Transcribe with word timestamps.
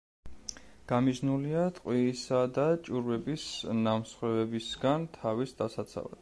გამიზნულია 0.91 1.65
ტყვიისა 1.79 2.39
და 2.55 2.65
ჭურვების 2.87 3.45
ნამსხვრევებისგან 3.83 5.07
თავის 5.21 5.55
დასაცავად. 5.63 6.19